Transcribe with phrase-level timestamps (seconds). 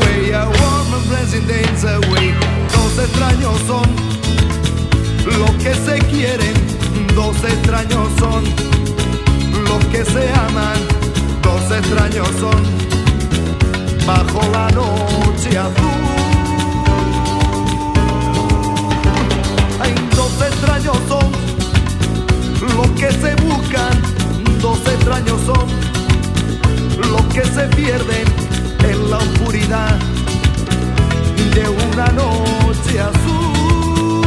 [0.00, 0.32] Way.
[0.32, 2.34] A woman blessing days away.
[2.72, 3.86] Dos extraños son
[5.38, 6.54] los que se quieren.
[7.14, 8.44] Dos extraños son
[9.64, 10.78] los que se aman.
[11.42, 12.62] Dos extraños son
[14.06, 16.02] bajo la noche azul.
[19.80, 21.30] Hay dos extraños son
[22.76, 23.94] los que se buscan.
[24.60, 25.66] Dos extraños son
[27.10, 28.51] los que se pierden en
[29.12, 29.98] la oscuridad
[31.54, 34.22] de una noche azul.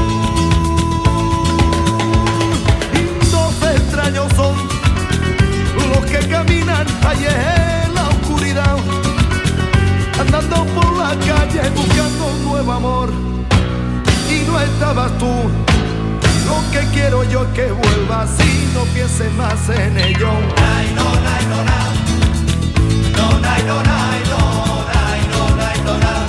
[2.94, 4.56] Y dos extraños son
[5.90, 8.78] los que caminan allí en la oscuridad,
[10.20, 13.10] andando por la calle buscando un nuevo amor.
[14.30, 15.34] Y no estabas tú.
[16.46, 20.30] Lo que quiero yo es que vuelvas y no pienses más en ello.
[20.58, 21.80] Ay, no, ay, no, no,
[23.18, 24.44] no, no, no, no.
[25.86, 26.25] abandonar.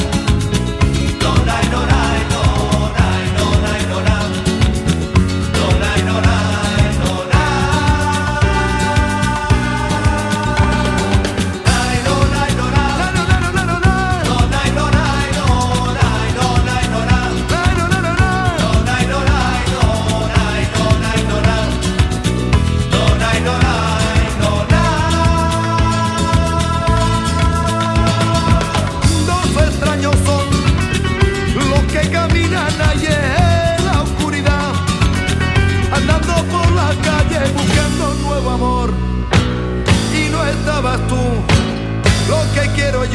[43.09, 43.15] Mi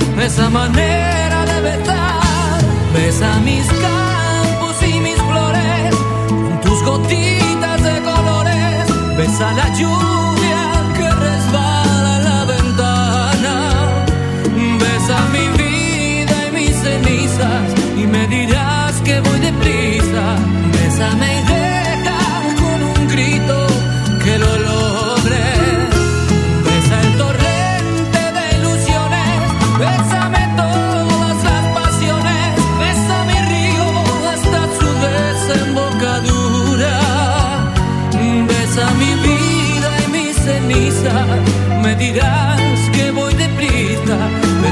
[0.21, 2.61] esa manera de besar,
[2.93, 5.95] besa mis campos y mis flores,
[6.27, 10.10] con tus gotitas de colores, besa la lluvia.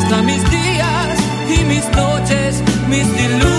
[0.10, 3.59] hasta mis días y mis noches, mis diluvios.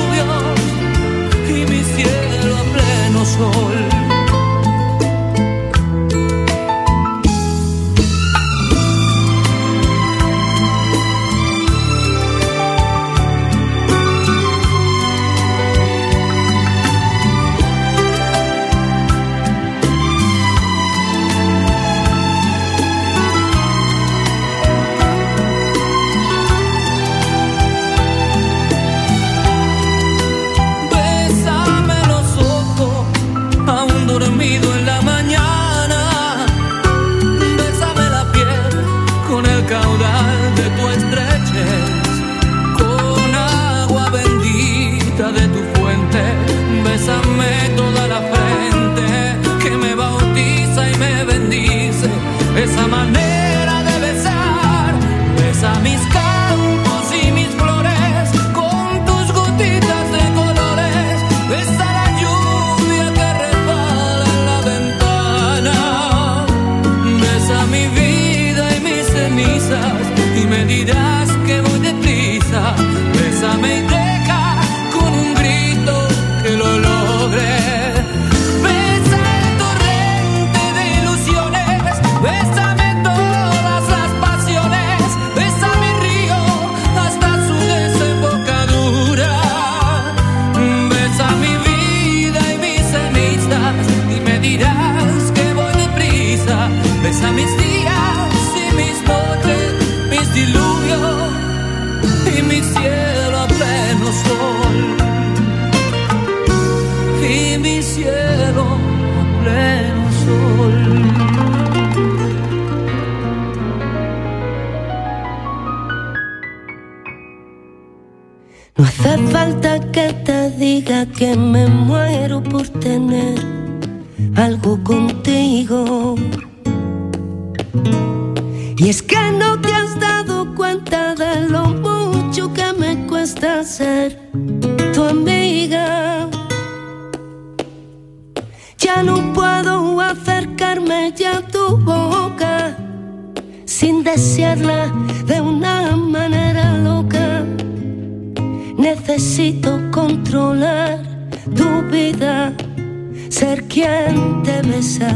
[153.28, 155.14] ser quien te besa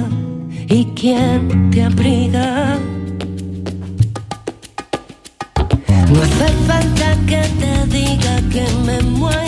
[0.68, 2.78] y quien te abriga.
[6.10, 9.43] No hace falta que te diga que me muero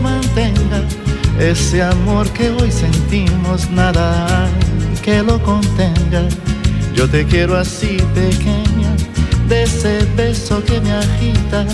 [0.00, 0.82] mantenga.
[1.38, 4.48] Ese amor que hoy sentimos, nada
[5.02, 6.22] que lo contenga.
[6.94, 8.90] Yo te quiero así pequeña,
[9.48, 11.64] de ese beso que me agita,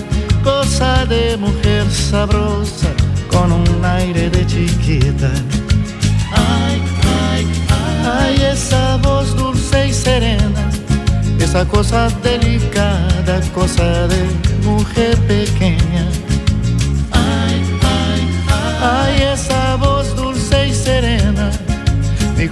[0.43, 2.89] cosa de mujer sabrosa,
[3.29, 5.31] con un aire de chiquita.
[6.33, 6.83] Ay,
[7.31, 7.47] ay,
[8.21, 10.75] ay, esa voz dulce y serena
[11.55, 14.27] esa cosa delicada, cosa de
[14.65, 16.05] mujer pequeña.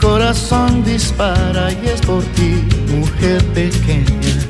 [0.02, 4.41] Corazón dispara y es por ti, mujer pequeña.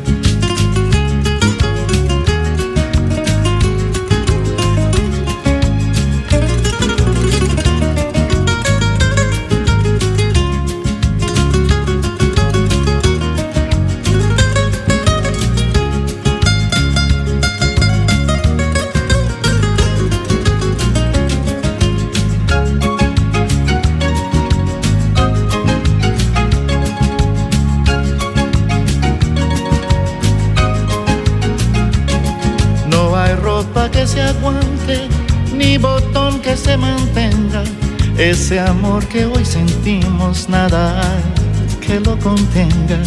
[38.22, 43.00] Ese amor que hoy sentimos, nada hay que lo contenga.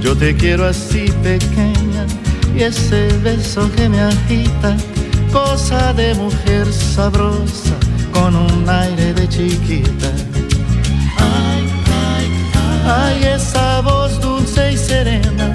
[0.00, 2.06] Yo te quiero así pequeña
[2.56, 4.74] y ese beso que me agita,
[5.30, 7.76] cosa de mujer sabrosa
[8.14, 10.10] con un aire de chiquita.
[11.18, 11.68] Ay,
[12.16, 12.26] ay,
[12.86, 15.54] ay, esa voz dulce y serena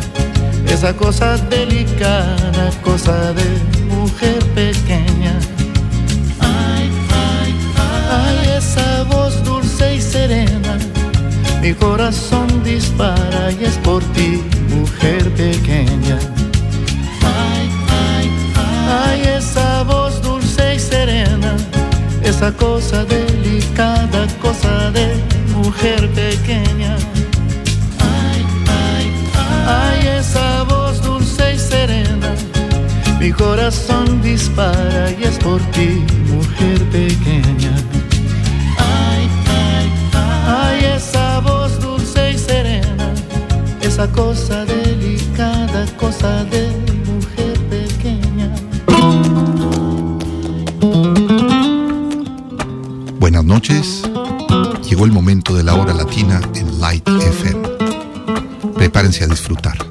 [0.68, 3.46] esa cosa delicada, cosa de
[3.90, 5.11] mujer pequeña.
[11.62, 16.18] Mi corazón dispara y es por ti, mujer pequeña.
[17.22, 17.70] Ay,
[18.08, 18.32] ay,
[18.90, 21.56] ay, esa voz dulce y serena,
[22.24, 25.14] esa cosa delicada, cosa de
[25.56, 26.96] mujer pequeña.
[28.00, 29.06] Ay, ay,
[29.68, 32.34] ay, esa voz dulce y serena,
[33.20, 37.81] mi corazón dispara y es por ti, mujer pequeña.
[44.08, 46.70] Cosa delicada, cosa de
[47.06, 48.50] mujer pequeña.
[53.20, 54.04] Buenas noches.
[54.90, 57.70] Llegó el momento de la hora latina en Light FM.
[58.76, 59.91] Prepárense a disfrutar.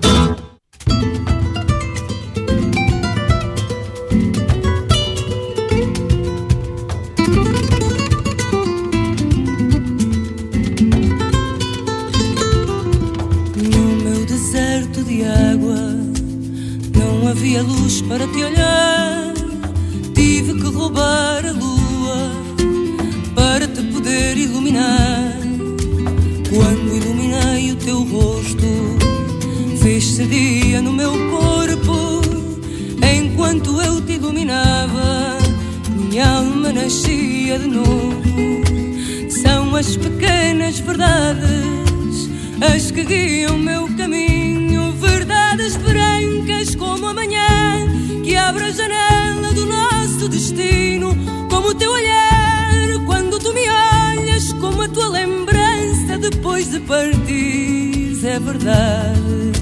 [56.90, 59.52] partires é verdade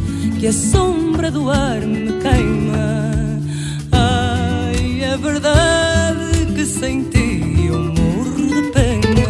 [0.40, 3.02] que a sombra do ar me queima.
[3.92, 9.28] Ai, é verdade que sem ti eu morro de pena.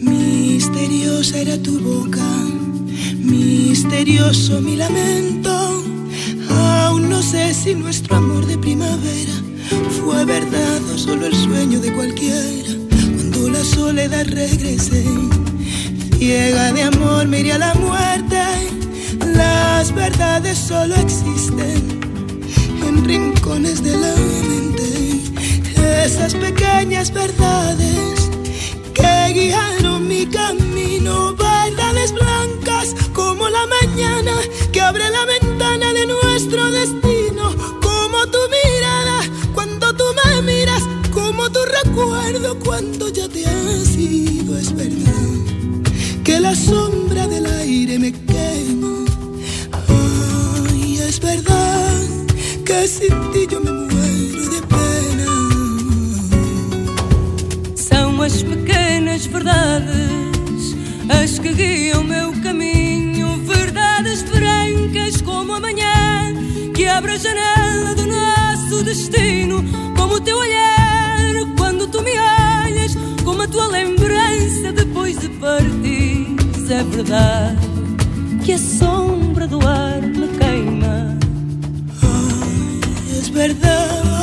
[0.00, 2.28] Misteriosa era tu boca,
[3.24, 5.31] misterioso mi lamento
[7.32, 9.32] Sé si nuestro amor de primavera
[9.98, 12.74] fue verdad o solo el sueño de cualquiera.
[12.90, 15.02] Cuando la soledad regrese,
[16.18, 18.36] ciega de amor, me a la muerte.
[19.34, 22.02] Las verdades solo existen
[22.86, 24.14] en rincones de la
[24.50, 26.04] mente.
[26.04, 28.28] Esas pequeñas verdades
[28.92, 30.61] que guiaron mi camino,
[41.92, 45.12] recuerdo cuando ya te has ido, es verdad
[46.24, 49.04] que la sombra del aire me quema.
[49.88, 52.00] Ay, es verdad
[52.64, 55.30] que sin ti yo me muero de pena.
[57.74, 60.74] São as pequenas verdades
[61.10, 66.34] as que guiam meu caminho, verdades brancas como amanhã
[66.74, 69.62] que abre a janela do nosso destino,
[69.94, 70.81] como o teu olhar
[73.62, 76.26] tua lembrança depois de partir.
[76.68, 77.58] É verdade
[78.44, 81.18] que a sombra do ar me queima.
[82.02, 84.21] Ay, es verdad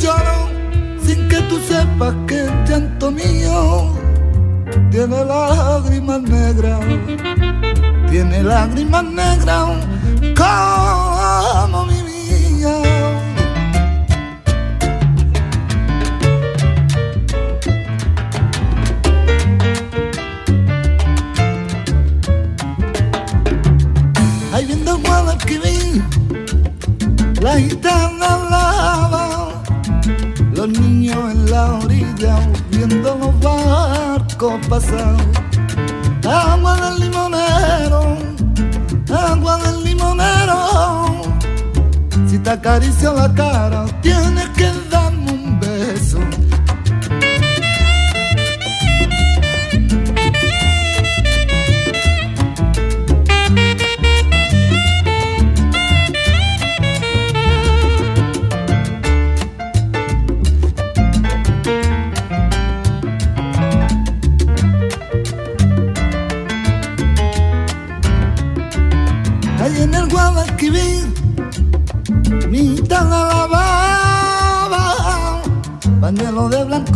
[0.00, 0.48] lloro
[1.04, 3.94] sin que tú sepas que el llanto mío
[4.90, 6.80] tiene lágrimas negras,
[8.10, 9.68] tiene lágrimas negras
[10.40, 12.74] como mi vida.
[24.52, 26.02] Ahí viendo Guadalquivir,
[27.42, 28.49] la gitana
[32.70, 35.16] viendo los barcos pasar.
[36.26, 38.16] Agua del limonero,
[39.10, 41.32] agua del limonero.
[42.28, 45.09] Si te acaricio la cara, tienes que darme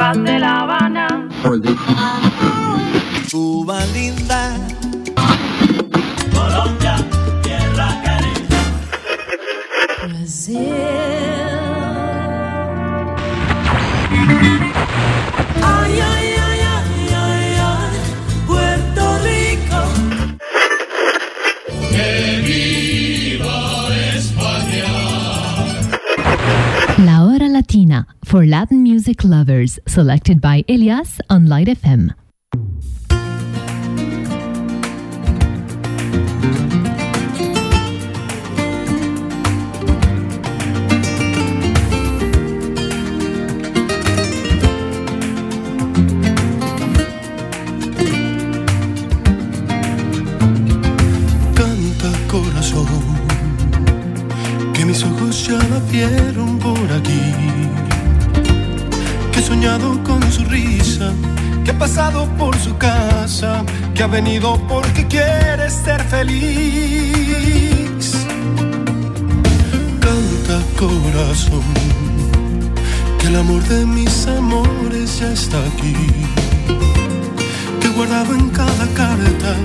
[0.00, 1.28] vas de La Habana,
[3.30, 4.56] Cuba linda,
[28.30, 32.14] for Latin music lovers, selected by Elias on Light FM.
[51.56, 52.86] Canta corazón,
[54.72, 57.79] que mis ojos ya la vieron por aquí.
[59.50, 61.10] Soñado con su risa,
[61.64, 63.64] que ha pasado por su casa,
[63.96, 66.54] que ha venido porque quiere ser feliz.
[69.98, 71.64] Canta corazón,
[73.18, 75.96] que el amor de mis amores ya está aquí.
[77.80, 79.56] Que he guardado en cada carta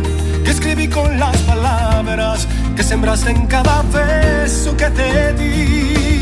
[0.43, 6.14] que escribí con las palabras que sembraste en cada beso que te di.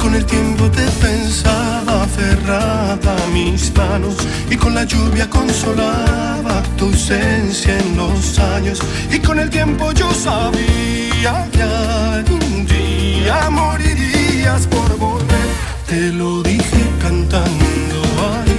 [0.00, 4.16] Con el tiempo te pensaba aferrada a mis manos
[4.50, 8.80] y con la lluvia consolaba tu ausencia en los años.
[9.10, 15.48] Y con el tiempo yo sabía que algún día morirías por volver.
[15.88, 18.02] Te lo dije cantando
[18.34, 18.56] ahí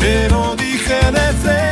[0.00, 1.67] te lo dije de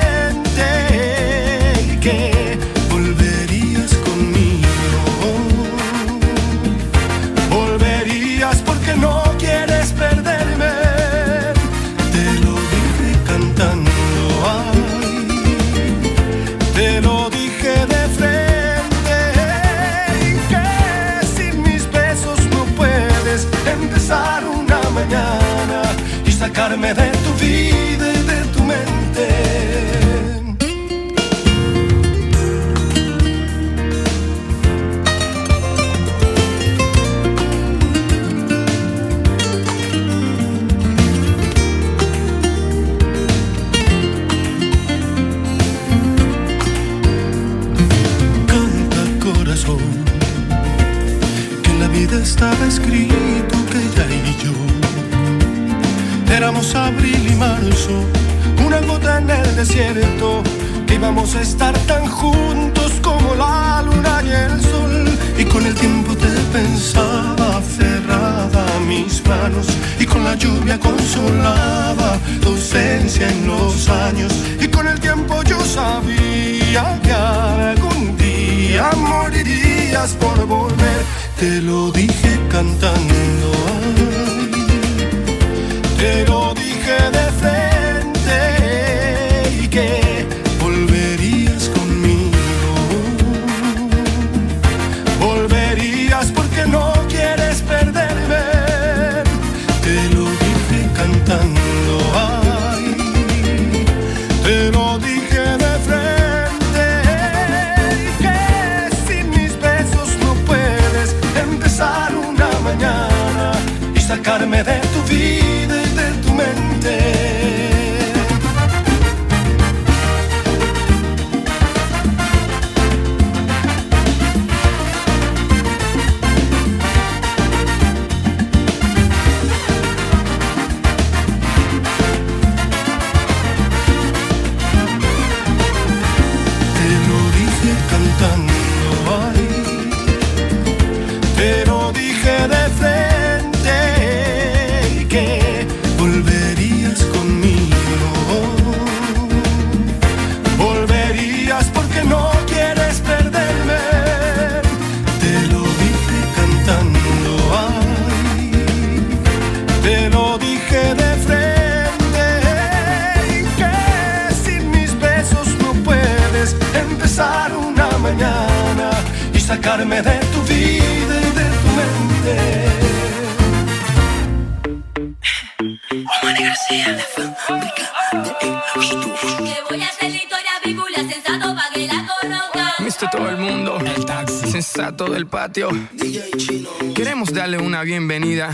[186.95, 188.51] Queremos darle una bienvenida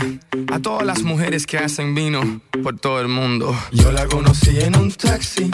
[0.49, 3.53] a todas las mujeres que hacen vino por todo el mundo.
[3.73, 5.51] Yo la conocí en un taxi,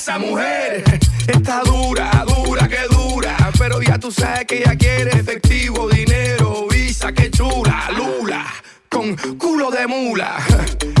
[0.00, 0.82] esa mujer.
[1.26, 3.36] Está dura, dura, que dura.
[3.58, 8.46] Pero ya tú sabes que ella quiere efectivo, dinero, visa, que chula, lula.
[8.88, 10.36] Con culo de mula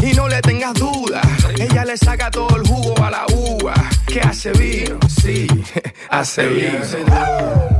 [0.02, 1.20] y no le tengas duda,
[1.58, 3.74] ella le saca todo el jugo a la uva.
[4.06, 5.48] Que hace vino, sí,
[6.10, 7.79] hace vino.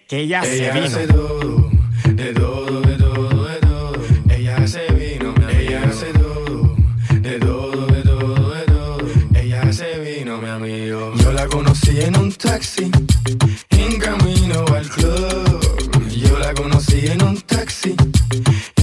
[0.11, 0.85] Que ella, se Ella vino.
[0.87, 1.69] hace todo,
[2.03, 3.93] de todo, de todo, de todo.
[4.29, 6.75] Ella hace vino, ella hace todo,
[7.21, 8.97] de todo, de todo, de todo.
[9.35, 11.13] Ella hace vino, mi amigo.
[11.15, 12.91] Yo la conocí en un taxi,
[13.69, 16.09] en camino al club.
[16.09, 17.95] Yo la conocí en un taxi,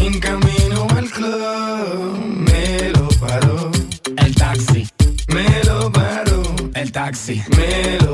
[0.00, 2.24] en camino al club.
[2.50, 3.70] Me lo paró
[4.16, 4.88] el taxi,
[5.34, 8.07] me lo paró el taxi, me lo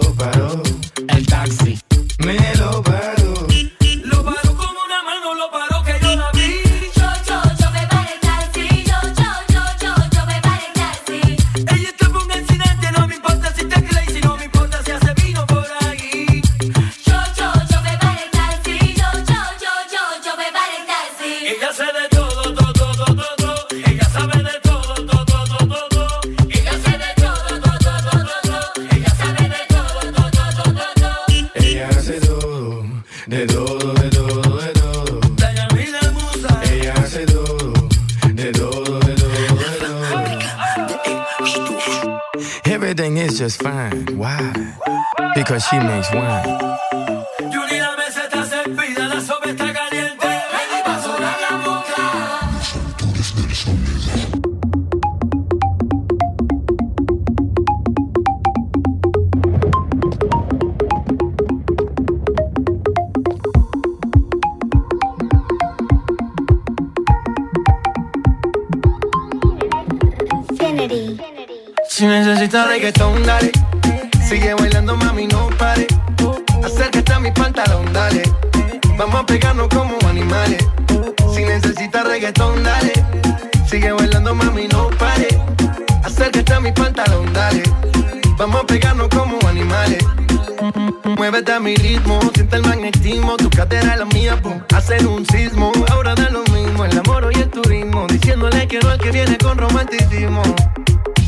[92.34, 93.36] siente el magnetismo.
[93.36, 95.72] Tu cadera la mía, pum, hacen un sismo.
[95.90, 98.06] Ahora da lo mismo, el amor y el turismo.
[98.08, 100.42] Diciéndole que no al que viene con romanticismo.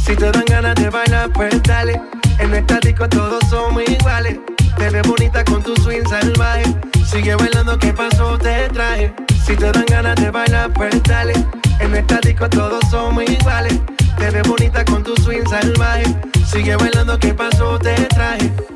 [0.05, 2.01] Si te dan ganas de bailar, pues dale.
[2.38, 4.38] En nuestra disco todos somos iguales.
[4.76, 6.64] Te ves bonita con tu swing salvaje.
[7.05, 8.38] Sigue bailando, ¿qué pasó?
[8.38, 9.12] Te traje.
[9.44, 11.34] Si te dan ganas de bailar, pues dale.
[11.80, 13.80] En nuestra disco todos somos iguales.
[14.18, 16.05] Te ves bonita con tu swing salvaje.
[16.44, 17.78] Sigue bailando, ¿qué pasó?
[17.78, 18.76] Te traje.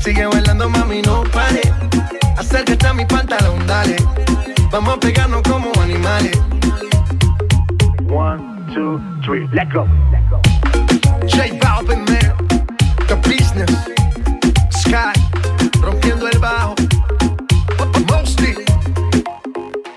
[0.00, 1.60] Sigue bailando, mami, no pare.
[2.36, 3.96] Acércate a mi pantalón, dale.
[4.70, 6.38] Vamos a pegarnos como animales.
[8.08, 8.40] One,
[8.74, 9.86] two, three, let go.
[11.26, 12.34] J Balvin, man.
[13.06, 13.70] The business.
[14.70, 15.12] Sky.
[15.82, 16.74] Rompiendo el bajo.
[18.08, 18.54] Mostly.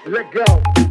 [0.05, 0.90] Let go.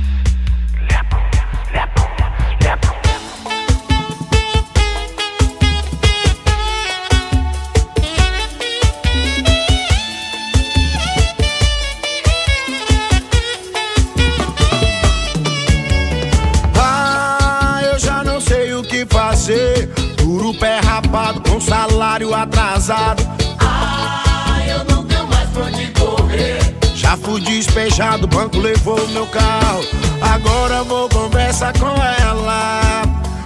[21.61, 23.23] Salário atrasado.
[23.59, 26.59] Ah, eu não tenho mais pra onde correr.
[26.95, 29.83] Já fui despejado, o banco levou meu carro.
[30.21, 33.01] Agora vou conversar com ela.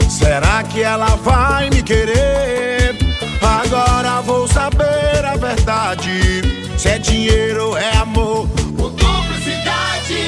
[0.09, 2.95] Será que ela vai me querer?
[3.41, 6.41] Agora vou saber a verdade.
[6.77, 8.47] Se é dinheiro ou é amor.
[8.77, 10.27] Por cumplicidade.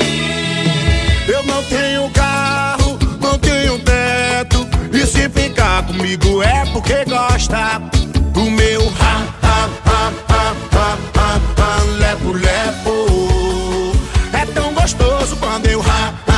[1.27, 2.76] Eu não tenho carro,
[5.58, 7.82] ficar comigo é porque gosta
[8.32, 12.95] do meu ha, ha, ha, ha, ha, ha, ha, lepo, lepo.
[14.34, 16.36] É tão gostoso quando eu ha, ha,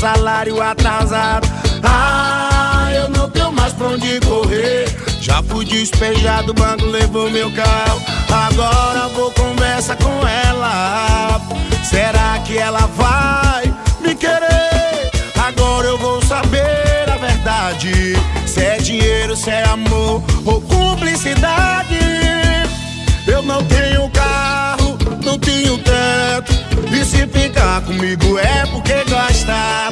[0.00, 1.46] salário atrasado.
[1.82, 4.88] Ah, eu não tenho mais pra onde correr.
[5.20, 8.00] Já fui despejado, o banco levou meu carro.
[8.30, 11.38] Agora vou conversar com ela.
[11.84, 15.10] Será que ela vai me querer?
[15.46, 18.16] Agora eu vou saber a verdade.
[18.46, 21.98] Se é dinheiro, se é amor ou cumplicidade.
[23.26, 26.69] Eu não tenho carro, não tenho teto.
[27.00, 29.90] E se ficar comigo é porque gosta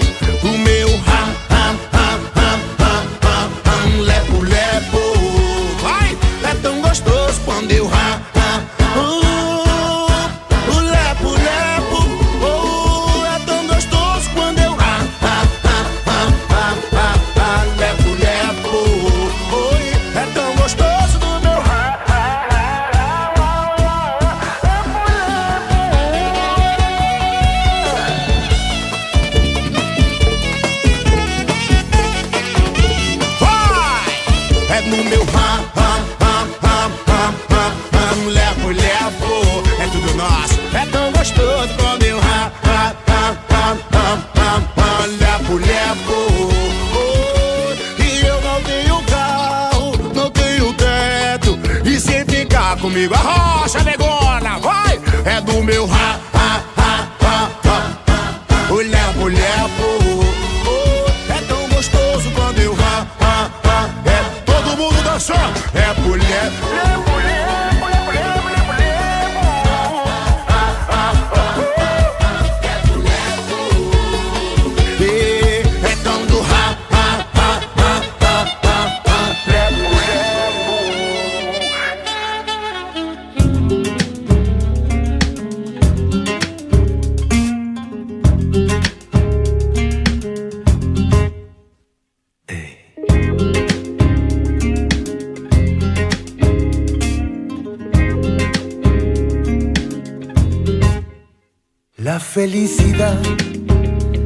[102.39, 103.20] felicidad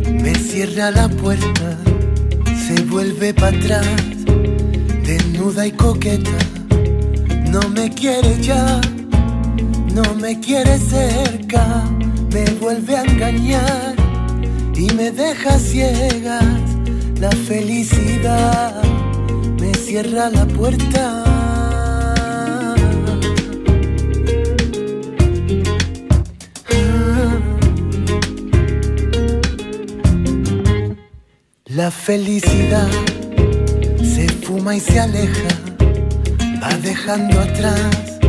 [0.04, 1.78] me cierra la puerta,
[2.66, 3.86] se vuelve para atrás,
[5.02, 6.38] desnuda y coqueta.
[7.50, 8.82] No me quiere ya,
[9.94, 11.84] no me quiere cerca,
[12.34, 13.94] me vuelve a engañar
[14.74, 16.66] y me deja ciegas.
[17.18, 18.82] La felicidad
[19.58, 21.31] me cierra la puerta.
[31.82, 32.88] La felicidad
[34.14, 35.48] se fuma y se aleja,
[36.62, 38.20] va dejando atrás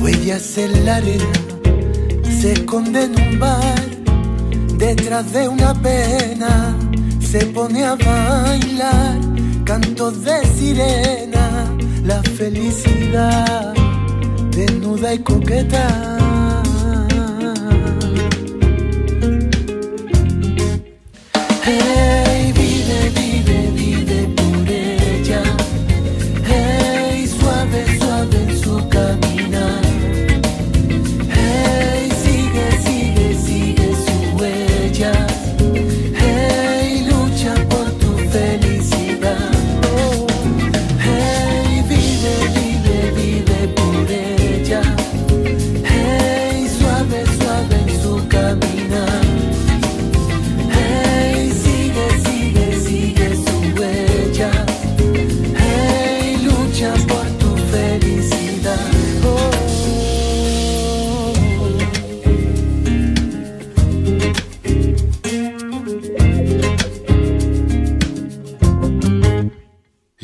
[0.00, 1.32] huellas en la arena,
[2.40, 3.86] se esconde en un bar,
[4.78, 6.76] detrás de una pena,
[7.20, 9.20] se pone a bailar,
[9.62, 11.72] cantos de sirena,
[12.04, 13.74] la felicidad
[14.50, 16.11] desnuda y coqueta.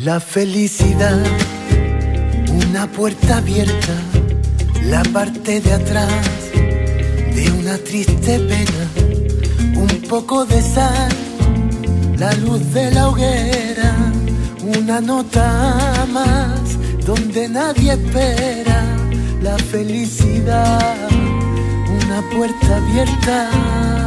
[0.05, 1.19] La felicidad,
[2.69, 3.95] una puerta abierta,
[4.85, 6.25] la parte de atrás
[7.35, 11.09] de una triste pena un poco de sal,
[12.17, 13.97] la luz de la hoguera,
[14.79, 18.85] una nota más donde nadie espera
[19.43, 20.95] la felicidad,
[22.05, 23.98] una puerta abierta.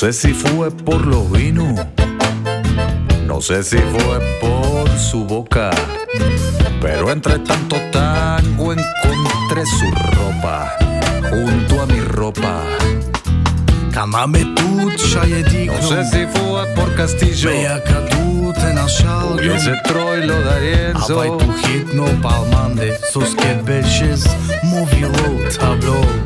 [0.00, 1.78] Sé si fue por los vinos,
[3.26, 5.70] no sé si fue por su boca,
[6.80, 10.74] pero entre tanto tango encontré su ropa
[11.28, 12.62] junto a mi ropa.
[13.92, 19.74] Kamame tu čaje No sé si fue por Castillo Bejaka tu te našal y ese
[19.84, 21.36] Troilo Avaj d'Arienzo.
[21.36, 24.24] tu hitno palmande Sus que beches
[24.62, 25.10] movilo
[25.58, 26.19] tablo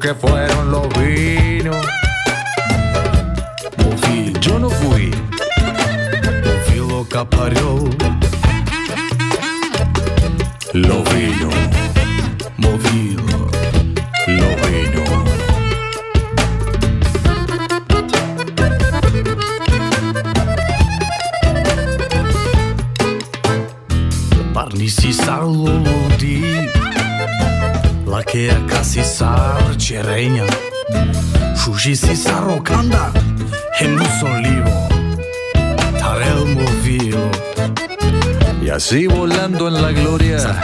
[0.00, 1.76] Que fueron los vinos.
[4.40, 5.10] Yo no fui.
[6.44, 7.77] Movilo caparó Los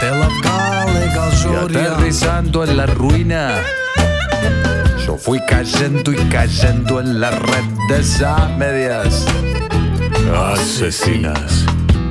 [0.05, 3.63] Y aterrizando en la ruina.
[5.07, 9.25] Yo fui cayendo y cayendo en la red de esas medias
[10.53, 11.65] asesinas.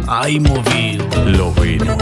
[0.07, 1.97] Ai movilo Los vinos.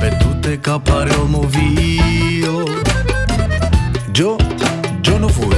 [0.00, 2.64] Petute caparel movilo
[4.12, 4.36] Yo,
[5.02, 5.56] yo no fui.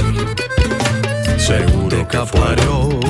[1.37, 3.04] Seguro que fueron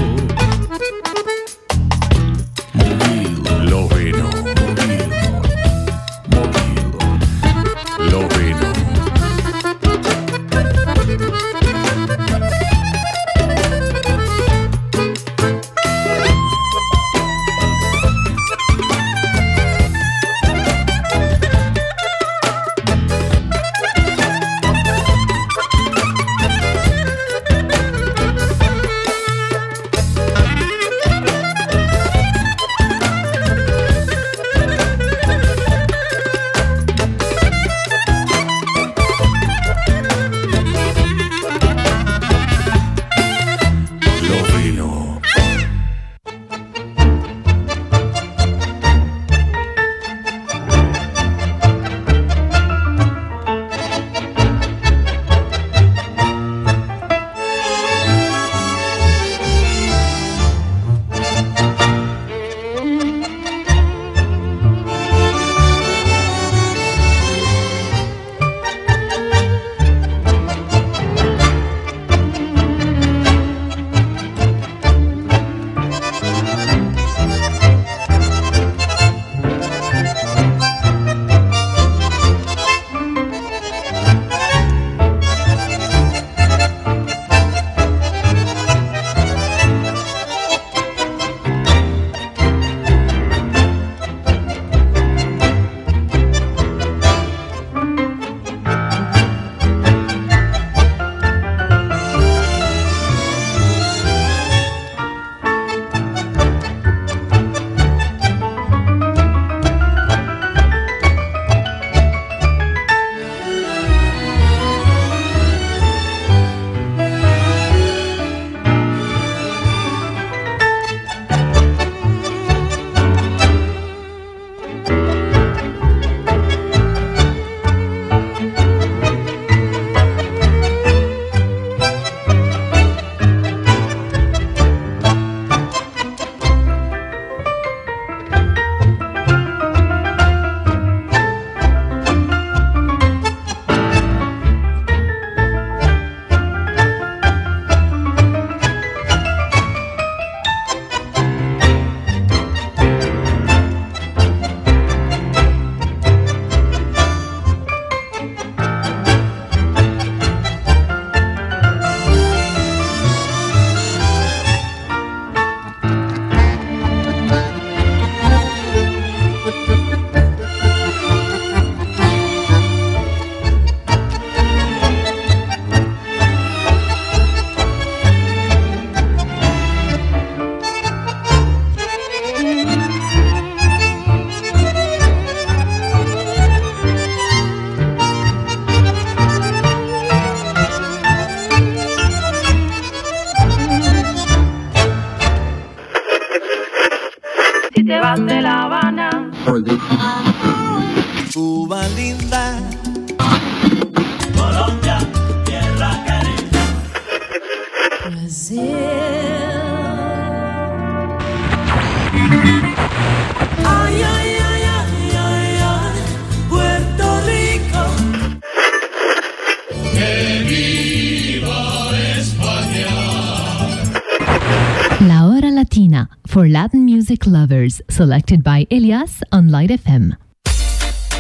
[227.45, 230.17] lovers, selected by Elias on Light FM.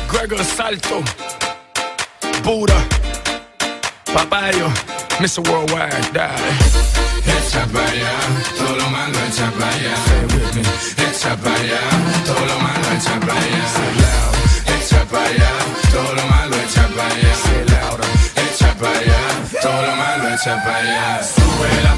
[0.07, 1.03] Gregor Salto,
[2.43, 2.79] Buddha,
[4.05, 4.69] Papayo,
[5.21, 5.45] Mr.
[5.47, 6.17] Worldwide.
[7.35, 8.13] Echa para allá,
[8.57, 9.95] todo lo malo echa para allá.
[11.05, 11.81] Echa para allá,
[12.25, 13.63] todo lo malo echa para allá.
[14.73, 15.51] Echa para allá,
[15.91, 17.33] todo lo malo echa para allá.
[18.45, 19.21] Echa para allá,
[19.61, 21.94] todo lo malo echa para allá.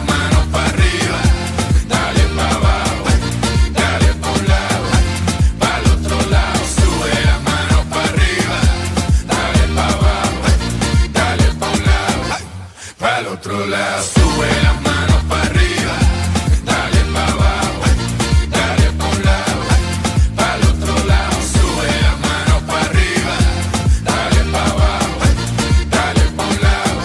[13.69, 14.03] Para lado.
[14.03, 15.93] Sube las manos para arriba,
[16.65, 17.81] dale para abajo,
[18.49, 19.61] dale pa' un lado,
[20.35, 21.37] para el otro lado.
[21.53, 23.33] Sube las manos para arriba,
[24.03, 25.19] dale para abajo,
[25.89, 26.99] dale pa' un lado,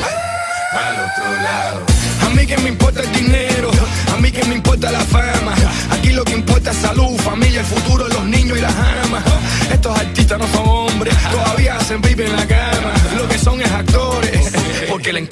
[0.73, 1.87] para el otro lado.
[2.27, 3.71] A mí que me importa el dinero,
[4.13, 5.55] a mí que me importa la fama.
[5.91, 9.25] Aquí lo que importa es salud, familia, el futuro, los niños y las amas.
[9.73, 12.72] Estos artistas no son hombres, todavía hacen vive en la cama.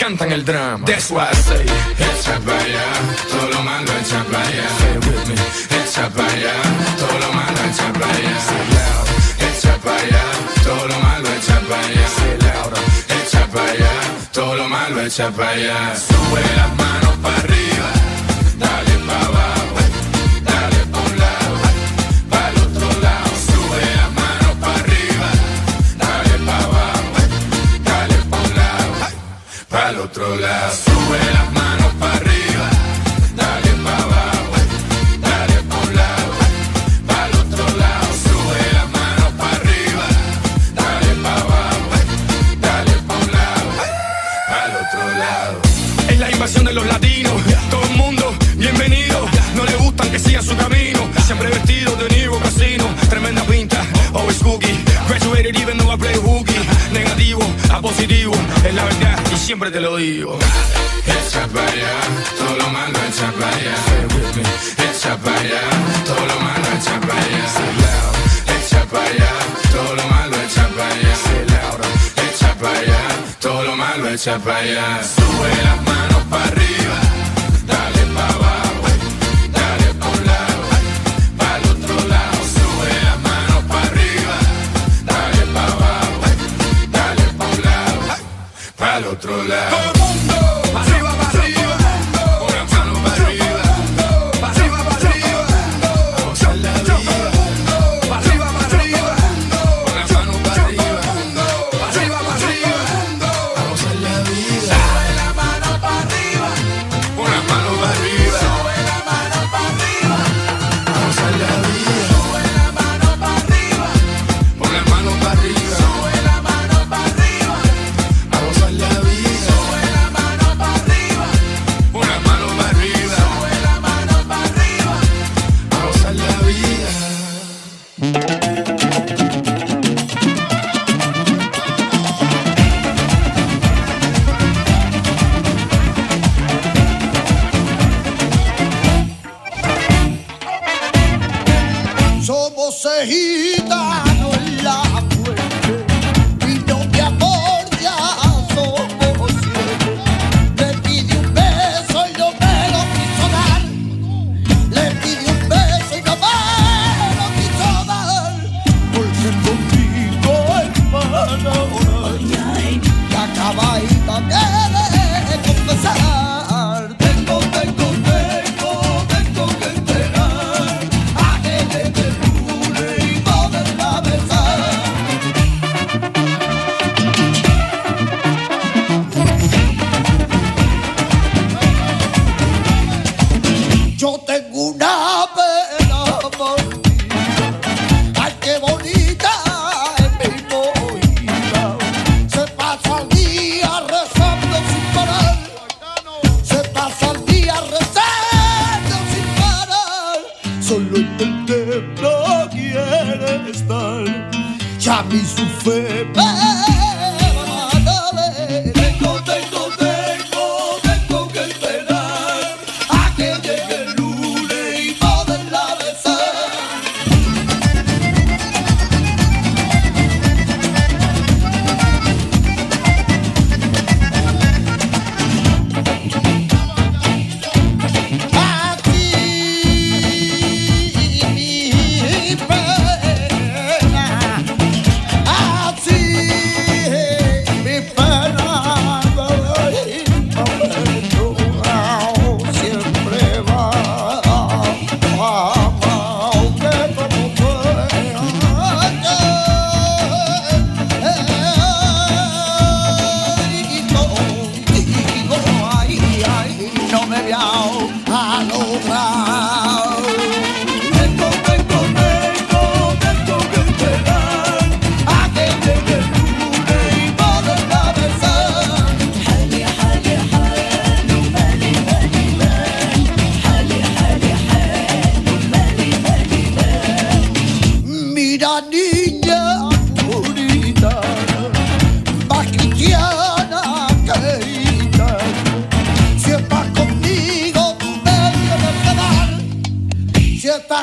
[0.00, 0.86] Encantan el drama.
[0.86, 2.86] That's why I say, echa para allá,
[3.30, 4.66] todo lo malo echa para allá.
[5.84, 6.54] Echa para allá,
[6.98, 8.36] todo lo malo echa para allá.
[9.50, 10.24] Echa para allá,
[10.64, 11.80] todo lo malo echa para
[14.32, 15.96] todo lo malo echa para.
[15.96, 17.88] Sube las manos para arriba,
[18.56, 19.59] dale para abajo,
[50.20, 53.80] sigan su camino, siempre vestido de Nivo Casino, tremenda pinta,
[54.14, 54.78] always cookie.
[55.08, 56.60] Graduated even though I play hooky.
[56.92, 57.42] Negativo
[57.72, 58.32] a positivo,
[58.64, 60.38] es la verdad y siempre te lo digo.
[61.06, 61.94] Echa para allá,
[62.38, 63.74] todo lo malo echa para allá.
[64.90, 65.62] Echa para allá,
[66.04, 67.44] todo lo malo echa para allá.
[68.58, 69.32] Echa para allá,
[69.72, 71.14] todo lo malo echa para allá.
[72.28, 73.02] Echa para allá,
[73.40, 75.00] todo lo malo echa para allá.
[75.02, 76.94] Sube las manos para arriba,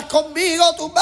[0.07, 1.01] conmigo, tú me